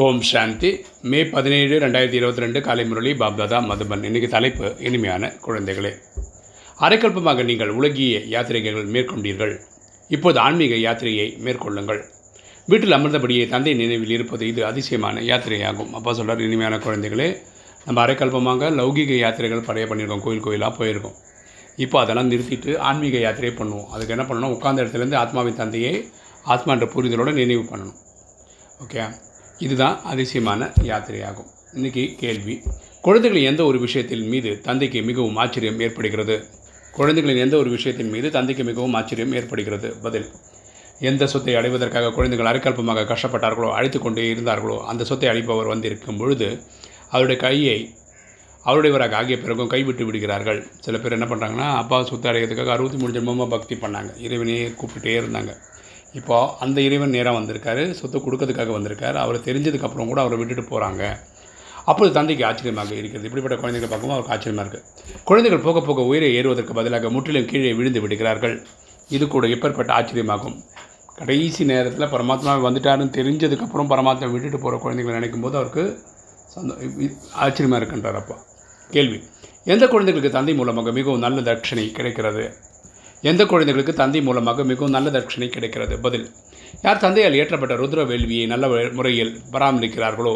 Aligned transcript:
ஓம் 0.00 0.20
சாந்தி. 0.28 0.68
மே 1.10 1.18
பதினேழு 1.32 1.74
ரெண்டாயிரத்தி 1.82 2.16
இருபத்தி 2.18 2.42
ரெண்டு 2.42 2.60
காலை 2.66 2.84
முரளி 2.90 3.10
பாப்தாதா 3.22 3.58
மதுபன் 3.70 4.04
இன்னைக்கு 4.08 4.28
தலைப்பு 4.34 4.66
இனிமையான 4.86 5.28
குழந்தைகளே. 5.46 5.90
அரைக்கல்பமாக 6.84 7.42
நீங்கள் 7.48 7.72
உலகிய 7.78 8.20
யாத்திரைகள் 8.34 8.86
மேற்கொண்டீர்கள். 8.94 9.52
இப்போது 10.16 10.38
ஆன்மீக 10.44 10.74
யாத்திரையை 10.84 11.26
மேற்கொள்ளுங்கள். 11.46 12.00
வீட்டில் 12.68 12.96
அமர்ந்தபடியே 12.98 13.48
தந்தை 13.48 13.74
நினைவில் 13.74 14.14
இருப்பது 14.16 14.46
இது 14.52 14.62
அதிசயமான 14.70 15.24
யாத்திரையாகும். 15.30 15.90
அப்பா 15.98 16.12
சொல்கிறார் 16.12 16.44
இனிமையான 16.46 16.78
குழந்தைகளே 16.86 17.28
நம்ம 17.86 18.00
அரைக்கல்பமாக 18.04 18.70
லௌகிக 18.78 19.18
யாத்திரைகள் 19.24 19.66
பழைய 19.68 19.86
பண்ணியிருக்கோம் 19.90 20.24
கோயில் 20.26 20.46
கோயிலாக 20.46 20.74
போயிருக்கோம். 20.78 21.18
இப்போ 21.86 21.98
அதெல்லாம் 22.04 22.30
நிறுத்திட்டு 22.32 22.78
ஆன்மீக 22.90 23.20
யாத்திரையை 23.26 23.56
பண்ணுவோம். 23.58 23.90
அதுக்கு 23.92 24.14
என்ன 24.16 24.26
பண்ணணும்? 24.30 24.54
உட்காந்த 24.56 24.84
இடத்துலேருந்து 24.84 25.20
ஆத்மாவின் 25.24 25.60
தந்தையை 25.60 25.92
ஆத்மான்ற 26.54 26.88
புரிதலோடு 26.94 27.34
நினைவு 27.42 27.66
பண்ணணும். 27.74 28.00
ஓகே? 28.84 29.02
இதுதான் 29.64 29.96
அதிசயமான 30.02 30.70
யாத்திரையாகும். 30.82 31.50
இன்றைக்கி 31.74 32.04
கேள்வி. 32.14 32.54
குழந்தைகளின் 33.02 33.48
எந்த 33.50 33.62
ஒரு 33.64 33.78
விஷயத்தின் 33.78 34.24
மீது 34.32 34.50
தந்தைக்கு 34.60 35.00
மிகவும் 35.02 35.36
ஆச்சரியம் 35.36 35.80
ஏற்படுகிறது? 35.80 36.36
குழந்தைகளின் 36.92 37.42
எந்த 37.42 37.56
ஒரு 37.56 37.70
விஷயத்தின் 37.70 38.10
மீது 38.10 38.30
தந்தைக்கு 38.30 38.64
மிகவும் 38.64 38.94
ஆச்சரியம் 38.94 39.32
ஏற்படுகிறது? 39.32 39.88
பதில். 40.02 40.26
எந்த 41.00 41.26
சொத்தை 41.26 41.54
அடைவதற்காக 41.54 42.10
குழந்தைகள் 42.10 42.50
அரைக்கல்பமாக 42.50 43.04
கஷ்டப்பட்டார்களோ 43.12 43.70
அழைத்து 43.70 43.98
கொண்டே 43.98 44.24
இருந்தார்களோ 44.28 44.78
அந்த 44.86 45.04
சொத்தை 45.04 45.28
அழிப்பவர் 45.28 45.72
வந்திருக்கும் 45.74 46.16
பொழுது 46.16 46.48
அவருடைய 47.10 47.40
கையை 47.40 47.78
அவருடையவராக 48.66 49.16
ஆகிய 49.20 49.36
பிறகும் 49.38 49.72
கைவிட்டு 49.72 50.04
விடுகிறார்கள். 50.04 50.60
சில 50.80 50.98
பேர் 50.98 51.16
என்ன 51.18 51.24
பண்ணுறாங்கன்னா 51.24 51.68
அப்பா 51.82 51.96
சொத்து 52.04 52.30
அடைகிறதுக்காக 52.32 52.74
அறுபத்தி 52.76 52.98
மூணு 52.98 53.12
ஜென்மமாக 53.16 53.48
பக்தி 53.48 53.74
பண்ணாங்க. 53.74 54.10
இறைவனையே 54.20 54.66
கூப்பிட்டுட்டே 54.68 55.14
இருந்தாங்க. 55.22 55.52
இப்போ 56.18 56.36
அந்த 56.64 56.78
இறைவன் 56.86 57.14
நேராக 57.16 57.38
வந்திருக்காரு 57.38 57.84
சொத்தை 57.98 58.18
கொடுக்கறதுக்காக 58.24 58.72
வந்திருக்காரு. 58.78 59.16
அவர் 59.24 59.46
தெரிஞ்சதுக்கப்புறம் 59.48 60.10
கூட 60.12 60.20
அவரை 60.24 60.38
விட்டுட்டு 60.40 60.64
போகிறாங்க 60.72 61.02
அப்போது 61.90 62.10
தந்தைக்கு 62.16 62.44
ஆச்சரியமாக 62.48 62.92
இருக்கிறது. 63.00 63.26
இப்படிப்பட்ட 63.28 63.56
குழந்தைகள் 63.62 63.90
பார்க்கும்போது 63.92 64.16
அவருக்கு 64.16 64.34
ஆச்சரியமாக 64.34 64.64
இருக்குது 64.64 65.22
குழந்தைகள் 65.28 65.64
போக 65.66 65.80
போக 65.88 66.02
உயிரை 66.10 66.28
ஏறுவதற்கு 66.38 66.72
பதிலாக 66.78 67.10
முற்றிலும் 67.14 67.48
கீழே 67.52 67.72
விழுந்து 67.78 68.02
விடுகிறார்கள். 68.04 68.56
இது 69.16 69.24
கூட 69.34 69.46
எப்பேற்பட்ட 69.54 69.92
ஆச்சரியமாகும். 69.98 70.56
கடைசி 71.20 71.62
நேரத்தில் 71.70 72.12
பரமாத்மா 72.14 72.52
வந்துட்டாருன்னு 72.66 73.16
தெரிஞ்சதுக்கப்புறம் 73.18 73.90
பரமாத்மா 73.92 74.28
விட்டுட்டு 74.34 74.60
போகிற 74.64 74.78
குழந்தைகளை 74.84 75.14
நினைக்கும் 75.18 75.44
போது 75.46 75.56
அவருக்கு 75.60 75.84
சந்தோ 76.54 76.74
ஆச்சரியமாக 77.44 77.80
இருக்குன்றார் 77.80 78.18
அப்பா. 78.20 78.36
கேள்வி. 78.90 79.18
எந்த 79.72 79.84
குழந்தைகளுக்கு 79.92 80.36
தந்தை 80.36 80.54
மூலமாக 80.60 80.92
மிகவும் 80.98 81.24
நல்ல 81.24 81.40
தட்சணை 81.48 81.84
கிடைக்கிறது? 81.98 82.44
எந்த 83.22 83.42
குழந்தைகளுக்கு 83.50 83.94
தந்தை 84.00 84.20
மூலமாக 84.28 84.64
மிகவும் 84.70 84.94
நல்ல 84.96 85.10
தட்சணை 85.16 85.48
கிடைக்கிறது? 85.56 85.94
பதில் 86.04 86.26
யார் 86.84 87.02
தந்தையால் 87.04 87.38
ஏற்றப்பட்ட 87.40 87.74
ருத்ர 87.82 88.04
வேள்வியை 88.10 88.46
நல்ல 88.52 88.68
முறையில் 88.98 89.32
பராமரிக்கிறார்களோ 89.54 90.34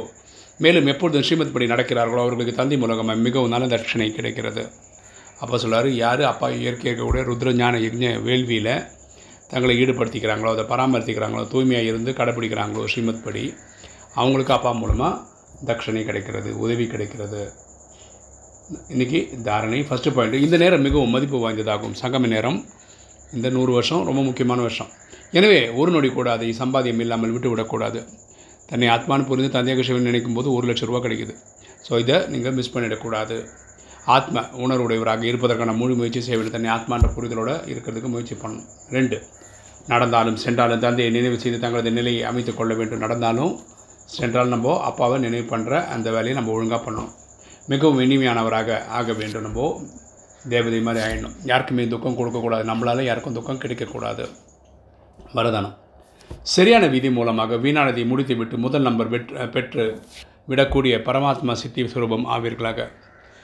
மேலும் 0.64 0.86
எப்பொழுதும் 0.92 1.24
ஸ்ரீமத் 1.28 1.54
படி 1.54 1.66
நடக்கிறார்களோ 1.72 2.20
அவர்களுக்கு 2.24 2.54
தந்தை 2.60 2.76
மூலமாக 2.82 3.16
மிகவும் 3.26 3.52
நல்ல 3.54 3.66
தட்சணை 3.74 4.08
கிடைக்கிறது. 4.18 4.62
அப்போ 5.40 5.56
சொல்கிறார் 5.58 5.88
யார் 5.94 6.22
அப்பா 6.22 6.48
இயற்கை 6.60 6.86
இருக்கக்கூடிய 6.88 7.24
ருத்ர 7.30 7.52
ஞான 7.52 7.78
யஜ்ஞ 7.78 8.12
வேள்வியில் 8.28 8.72
தங்களை 9.50 9.74
ஈடுபடுத்திக்கிறாங்களோ 9.82 10.52
அதை 10.54 10.64
பராமரிக்கிறாங்களோ 10.72 11.44
தூய்மையாக 11.52 11.90
இருந்து 11.90 12.12
கடைப்பிடிக்கிறாங்களோ 12.12 12.84
ஸ்ரீமத் 12.92 13.24
படி 13.26 13.44
அவங்களுக்கு 14.14 14.52
அப்பா 14.52 14.72
மூலமாக 14.72 15.22
தட்சணை 15.66 16.04
கிடைக்கிறது 16.04 16.50
உதவி 16.58 16.86
கிடைக்கிறது. 16.86 17.42
இன்றைக்கி 18.92 19.18
தாரணை 19.46 19.80
ஃபஸ்ட்டு 19.88 20.12
பாயிண்ட் 20.14 20.36
இந்த 20.44 20.56
நேரம் 20.62 20.82
மிகவும் 20.86 21.12
மதிப்பு 21.14 21.38
வாய்ந்ததாகும். 21.42 21.92
சங்கம 22.00 22.28
நேரம் 22.32 22.56
இந்த 23.36 23.48
நூறு 23.56 23.72
வருஷம் 23.76 24.00
ரொம்ப 24.08 24.20
முக்கியமான 24.28 24.60
வருஷம். 24.66 24.88
எனவே 25.38 25.58
ஒரு 25.80 25.90
நொடி 25.94 26.08
கூட 26.16 26.28
அதை 26.36 26.48
சம்பாதியம் 26.60 27.02
இல்லாமல் 27.04 27.32
விட்டு 27.34 27.48
விடக்கூடாது. 27.52 28.00
தன்னை 28.70 28.86
ஆத்மானு 28.94 29.26
புரிந்து 29.28 29.50
தந்தையாக 29.56 29.82
சிவன் 29.88 30.08
நினைக்கும் 30.08 30.36
போது 30.38 30.48
ஒரு 30.54 30.66
லட்ச 30.70 30.88
ரூபா 30.88 31.00
கிடைக்குது. 31.04 31.34
ஸோ 31.88 32.00
இதை 32.04 32.16
நீங்கள் 32.32 32.56
மிஸ் 32.56 32.72
பண்ணிடக்கூடாது. 32.76 33.36
ஆத்ம 34.16 34.42
உணர்வுடையவராக 34.64 35.24
இருப்பதற்கான 35.30 35.74
முழு 35.82 35.96
முயற்சி 36.00 36.22
செய்ய 36.26 36.38
வேண்டும். 36.38 36.56
தன்னை 36.56 36.72
ஆத்மான்ற 36.76 37.10
புரிதலோடு 37.18 37.54
இருக்கிறதுக்கு 37.74 38.10
முயற்சி 38.14 38.36
பண்ணணும். 38.42 38.66
ரெண்டு 38.96 39.18
நடந்தாலும் 39.92 40.40
சென்றாலும் 40.46 40.82
தந்தையை 40.86 41.12
நினைவு 41.18 41.38
செய்து 41.44 41.60
தங்களது 41.66 41.92
நிலையை 42.00 42.24
அமைத்து 42.32 42.54
கொள்ள 42.54 42.74
வேண்டும். 42.80 43.04
நடந்தாலும் 43.04 43.54
சென்றால் 44.16 44.52
நம்ம 44.56 44.74
அப்பாவை 44.90 45.18
நினைவு 45.26 45.46
பண்ணுற 45.54 45.84
அந்த 45.96 46.08
வேலையை 46.16 46.36
நம்ம 46.40 46.52
ஒழுங்காக 46.56 46.82
பண்ணணும். 46.88 47.14
மிகவும் 47.68 48.00
இனிமையானவராக 48.00 48.84
ஆக 48.98 49.12
வேண்டும் 49.12 49.42
நம்ம 49.42 49.82
தேவதை 50.48 50.80
மாதிரி 50.80 51.06
ஆயிடணும். 51.06 51.36
யாருக்குமே 51.44 51.88
துக்கம் 51.88 52.16
கொடுக்கக்கூடாது. 52.16 52.72
நம்மளால் 52.72 53.02
யாருக்கும் 53.02 53.32
துக்கம் 53.32 53.58
கிடைக்கக்கூடாது. 53.58 54.28
வரதானம். 55.34 55.74
சரியான 56.42 56.86
விதி 56.86 57.10
மூலமாக 57.10 57.54
வீணானதை 57.54 58.06
முடித்துவிட்டு 58.06 58.56
முதல் 58.58 58.82
நம்பர் 58.82 59.08
பெற்று 59.08 59.48
பெற்று 59.48 60.00
விடக்கூடிய 60.48 60.94
பரமாத்மா 61.08 61.52
சித்தி 61.52 61.82
சுரூபம் 61.82 62.26
ஆவீர்களாக. 62.36 62.88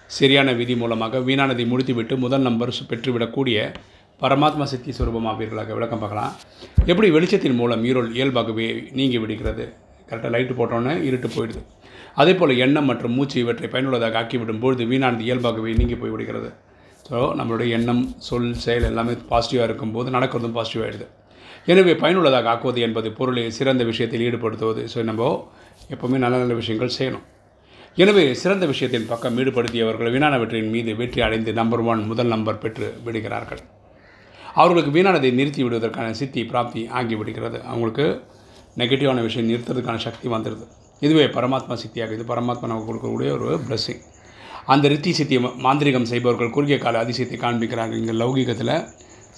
சரியான 0.06 0.52
விதி 0.52 0.76
மூலமாக 0.76 1.18
வீணானதை 1.18 1.66
முடித்துவிட்டு 1.66 2.16
முதல் 2.16 2.40
நம்பர் 2.40 2.84
பெற்றுவிடக்கூடிய 2.88 3.74
பரமாத்மா 4.20 4.62
சித்தி 4.62 4.90
சுரூபம் 4.90 5.28
ஆவீர்களாக. 5.30 5.72
விளக்கம் 5.72 5.98
பார்க்கலாம். 5.98 6.32
எப்படி 6.86 7.10
வெளிச்சத்தின் 7.10 7.54
மூலம் 7.54 7.84
ஈரோல் 7.84 8.14
இயல்பாகவே 8.14 8.88
நீங்கி 8.92 9.18
விடுகிறது? 9.18 9.72
கரெக்டாக 10.12 10.32
லைட்டு 10.36 10.56
போட்டோன்னே 10.60 10.94
இருட்டு 11.10 11.30
போயிடுது. 11.36 11.62
அதே 12.20 12.32
போல் 12.40 12.60
எண்ணம் 12.64 12.88
மற்றும் 12.90 13.16
மூச்சு 13.18 13.36
இவற்றை 13.42 13.68
பயனுள்ளதாக 13.72 14.20
ஆக்கிவிடும் 14.22 14.62
பொழுது 14.64 14.84
வீணானது 14.92 15.24
இயல்பாகவே 15.28 15.74
நீங்கி 15.80 15.96
போய் 16.00 16.14
விடுகிறது. 16.14 16.50
ஸோ 17.08 17.18
நம்மளுடைய 17.38 17.68
எண்ணம் 17.76 18.02
சொல் 18.26 18.48
செயல் 18.64 18.88
எல்லாமே 18.88 19.14
பாசிட்டிவாக 19.30 19.68
இருக்கும்போது 19.68 20.08
நடக்கிறதும் 20.16 20.56
பாசிட்டிவ் 20.58 20.84
ஆகிடுது 20.86 21.06
எனவே 21.72 21.92
பயனுள்ளதாக 22.02 22.50
ஆக்குவது 22.52 22.80
என்பது 22.86 23.08
பொருளை 23.18 23.42
சிறந்த 23.58 23.82
விஷயத்தில் 23.90 24.24
ஈடுபடுத்துவது. 24.28 24.82
ஸோ 24.92 24.98
நம்ம 25.08 25.28
எப்போவுமே 25.94 26.18
நல்ல 26.24 26.36
நல்ல 26.42 26.54
விஷயங்கள் 26.60 26.96
செய்யணும். 26.98 27.24
எனவே 28.02 28.24
சிறந்த 28.42 28.64
விஷயத்தின் 28.72 29.08
பக்கம் 29.12 29.38
ஈடுபடுத்தியவர்கள் 29.42 30.12
வீணானவற்றின் 30.14 30.70
மீது 30.74 30.92
வெற்றி 31.00 31.20
அடைந்து 31.26 31.52
நம்பர் 31.60 31.82
ஒன் 31.92 32.02
முதல் 32.10 32.30
நம்பர் 32.34 32.60
பெற்று 32.64 32.88
விடுகிறார்கள். 33.06 33.62
அவர்களுக்கு 34.60 34.92
வீணானதை 34.96 35.32
நிறுத்தி 35.40 35.62
விடுவதற்கான 35.66 36.08
சித்தி 36.20 36.42
பிராப்தி 36.52 36.82
ஆகிவிடுகிறது 37.00 37.58
அவங்களுக்கு 37.70 38.06
நெகட்டிவான 38.80 39.22
விஷயம் 39.28 39.48
நிறுத்துறதுக்கான 39.50 40.00
சக்தி 40.06 40.28
வந்துடுது. 40.34 40.64
இதுவே 41.06 41.26
பரமாத்மா 41.36 41.74
சித்தியாக 41.82 42.16
இது 42.16 42.24
பரமாத்மா 42.32 42.66
நமக்கு 42.70 42.88
கொடுக்கக்கூடிய 42.90 43.30
ஒரு 43.36 43.48
பிளஸ்ஸிங் 43.68 44.02
அந்த 44.72 44.88
ரித்தி 44.92 45.10
சித்தி 45.18 45.36
மாந்திரிகம் 45.66 46.08
செய்பவர்கள் 46.10 46.54
குறுகிய 46.56 46.78
கால 46.78 47.00
அதிசயத்தை 47.04 47.38
காண்பிக்கிறாங்க 47.44 47.94
இங்கே 48.00 48.14
லௌகிகத்தில் 48.22 48.74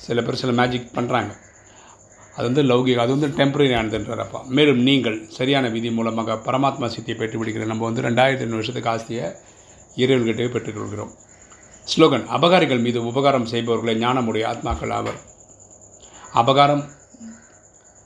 சில 0.05 0.23
பேர் 0.23 0.41
சில 0.43 0.53
மேஜிக் 0.61 0.95
பண்ணுறாங்க 0.97 1.33
அது 2.37 2.45
வந்து 2.49 2.63
லௌகிக 2.71 3.01
அது 3.05 3.13
வந்து 3.17 3.29
டெம்பரரி 3.39 3.75
ஆனதுன்றப்பா 3.81 4.41
மேலும் 4.57 4.81
நீங்கள் 4.89 5.19
சரியான 5.37 5.69
விதி 5.75 5.91
மூலமாக 5.99 6.37
பரமாத்மா 6.47 6.87
சித்தியை 6.95 7.17
பெற்று 7.19 7.39
விடுகிறோம் 7.41 7.71
நம்ம 7.73 7.85
வந்து 7.89 8.03
ரெண்டாயிரத்தி 8.07 8.45
ஐநூறு 8.47 8.61
வருஷத்துக்கு 8.61 8.91
ஆஸ்தியை 8.95 9.27
இறைவன்கிட்டே 10.03 10.47
பெற்றுக்கொள்கிறோம். 10.55 11.13
ஸ்லோகன் 11.93 12.27
அபகாரிகள் 12.37 12.83
மீது 12.87 12.99
உபகாரம் 13.11 13.49
செய்பவர்களை 13.53 13.95
ஞானமுடைய 14.05 14.45
ஆத்மாக்கள் 14.53 14.93
ஆவர். 14.99 15.19
அபகாரம் 16.43 16.85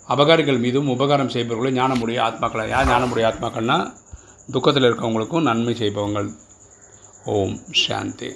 அபகாரிகள் 0.08 0.58
மீதும் 0.58 0.88
உபகாரம் 0.88 1.28
செய்பவர்களை 1.28 1.72
ஞானமுடைய 1.80 2.19
ஆத்மாக்கள். 2.28 2.69
யார் 2.69 2.86
ஞானமுடைய 2.86 3.24
ஆத்மாக்கள்னால் 3.30 3.92
துக்கத்தில் 4.52 4.82
இருக்கவங்களுக்கும் 4.82 5.42
நன்மை 5.42 5.74
செய்பவங்கள். 5.74 6.30
ஓம் 7.24 7.58
சாந்தி. 7.70 8.30